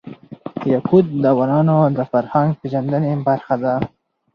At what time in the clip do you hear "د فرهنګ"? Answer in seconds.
1.97-2.49